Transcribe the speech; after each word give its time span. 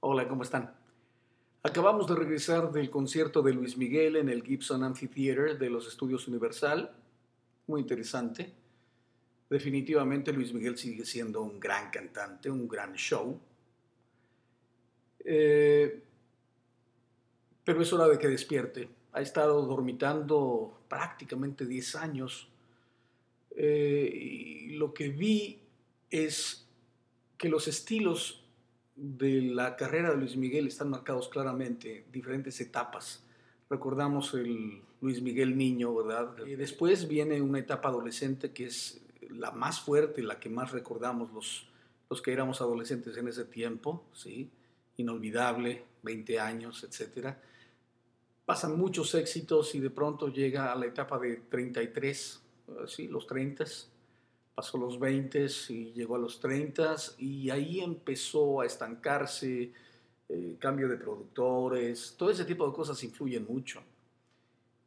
Hola, 0.00 0.28
¿cómo 0.28 0.44
están? 0.44 0.72
Acabamos 1.64 2.06
de 2.06 2.14
regresar 2.14 2.70
del 2.70 2.88
concierto 2.88 3.42
de 3.42 3.52
Luis 3.52 3.76
Miguel 3.76 4.14
en 4.14 4.28
el 4.28 4.44
Gibson 4.44 4.84
Amphitheater 4.84 5.58
de 5.58 5.70
los 5.70 5.88
Estudios 5.88 6.28
Universal. 6.28 6.94
Muy 7.66 7.80
interesante. 7.80 8.52
Definitivamente 9.50 10.32
Luis 10.32 10.54
Miguel 10.54 10.78
sigue 10.78 11.04
siendo 11.04 11.42
un 11.42 11.58
gran 11.58 11.90
cantante, 11.90 12.48
un 12.48 12.68
gran 12.68 12.94
show. 12.94 13.40
Eh, 15.24 16.00
pero 17.64 17.82
es 17.82 17.92
hora 17.92 18.06
de 18.06 18.20
que 18.20 18.28
despierte. 18.28 18.88
Ha 19.14 19.20
estado 19.20 19.62
dormitando 19.62 20.78
prácticamente 20.88 21.66
10 21.66 21.96
años. 21.96 22.48
Eh, 23.50 24.08
y 24.14 24.76
lo 24.76 24.94
que 24.94 25.08
vi 25.08 25.60
es 26.08 26.68
que 27.36 27.48
los 27.48 27.66
estilos 27.66 28.47
de 28.98 29.42
la 29.42 29.76
carrera 29.76 30.10
de 30.10 30.16
Luis 30.16 30.36
Miguel 30.36 30.66
están 30.66 30.90
marcados 30.90 31.28
claramente, 31.28 32.04
diferentes 32.12 32.60
etapas. 32.60 33.24
Recordamos 33.70 34.34
el 34.34 34.82
Luis 35.00 35.22
Miguel 35.22 35.56
niño, 35.56 35.94
¿verdad? 35.94 36.34
Y 36.46 36.56
después 36.56 37.06
viene 37.06 37.40
una 37.40 37.60
etapa 37.60 37.88
adolescente 37.88 38.52
que 38.52 38.66
es 38.66 39.00
la 39.30 39.52
más 39.52 39.80
fuerte, 39.80 40.22
la 40.22 40.40
que 40.40 40.48
más 40.48 40.72
recordamos 40.72 41.32
los, 41.32 41.68
los 42.10 42.20
que 42.20 42.32
éramos 42.32 42.60
adolescentes 42.60 43.16
en 43.16 43.28
ese 43.28 43.44
tiempo, 43.44 44.04
¿sí? 44.12 44.50
Inolvidable, 44.96 45.84
20 46.02 46.40
años, 46.40 46.82
etc. 46.82 47.36
Pasan 48.44 48.76
muchos 48.76 49.14
éxitos 49.14 49.74
y 49.76 49.80
de 49.80 49.90
pronto 49.90 50.28
llega 50.28 50.72
a 50.72 50.74
la 50.74 50.86
etapa 50.86 51.18
de 51.20 51.36
33, 51.48 52.42
¿sí? 52.88 53.06
Los 53.06 53.28
30 53.28 53.64
pasó 54.58 54.76
los 54.76 54.98
20 54.98 55.46
y 55.68 55.92
llegó 55.92 56.16
a 56.16 56.18
los 56.18 56.40
30 56.40 56.96
y 57.18 57.48
ahí 57.48 57.78
empezó 57.78 58.60
a 58.60 58.66
estancarse, 58.66 59.72
eh, 60.28 60.56
cambio 60.58 60.88
de 60.88 60.96
productores, 60.96 62.16
todo 62.18 62.28
ese 62.28 62.44
tipo 62.44 62.66
de 62.66 62.74
cosas 62.74 63.00
influyen 63.04 63.46
mucho. 63.48 63.80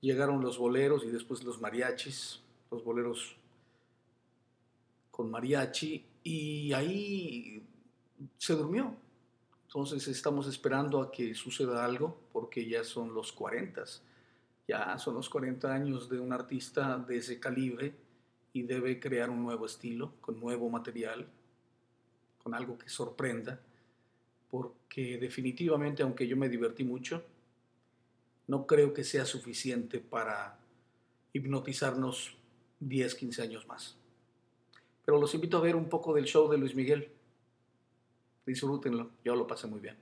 Llegaron 0.01 0.41
los 0.41 0.57
boleros 0.57 1.05
y 1.05 1.07
después 1.07 1.41
los 1.45 1.61
mariachis, 1.61 2.41
los 2.69 2.83
boleros 2.83 3.37
con 5.09 5.31
mariachi 5.31 6.03
y 6.21 6.73
ahí 6.73 7.63
se 8.37 8.53
durmió. 8.55 8.93
Entonces 9.67 10.05
estamos 10.09 10.47
esperando 10.47 11.01
a 11.01 11.09
que 11.09 11.33
suceda 11.33 11.85
algo 11.85 12.17
porque 12.33 12.67
ya 12.67 12.83
son 12.83 13.13
los 13.13 13.31
40, 13.31 13.85
ya 14.67 14.97
son 14.97 15.15
los 15.15 15.29
40 15.29 15.73
años 15.73 16.09
de 16.09 16.19
un 16.19 16.33
artista 16.33 16.97
de 16.97 17.15
ese 17.15 17.39
calibre 17.39 18.00
y 18.53 18.63
debe 18.63 18.99
crear 18.99 19.29
un 19.29 19.43
nuevo 19.43 19.65
estilo, 19.65 20.13
con 20.21 20.39
nuevo 20.39 20.69
material, 20.69 21.27
con 22.43 22.53
algo 22.53 22.77
que 22.77 22.89
sorprenda, 22.89 23.59
porque 24.49 25.17
definitivamente, 25.17 26.03
aunque 26.03 26.27
yo 26.27 26.35
me 26.35 26.49
divertí 26.49 26.83
mucho, 26.83 27.23
no 28.47 28.65
creo 28.67 28.93
que 28.93 29.03
sea 29.03 29.25
suficiente 29.25 29.99
para 29.99 30.57
hipnotizarnos 31.33 32.35
10, 32.81 33.15
15 33.15 33.41
años 33.41 33.67
más. 33.67 33.95
Pero 35.05 35.19
los 35.19 35.33
invito 35.33 35.57
a 35.57 35.61
ver 35.61 35.75
un 35.75 35.87
poco 35.87 36.13
del 36.13 36.25
show 36.25 36.49
de 36.49 36.57
Luis 36.57 36.75
Miguel. 36.75 37.09
Disfrútenlo, 38.45 39.11
yo 39.23 39.35
lo 39.35 39.47
pasé 39.47 39.67
muy 39.67 39.79
bien. 39.79 39.95